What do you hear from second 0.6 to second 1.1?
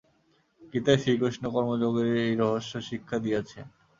গীতায়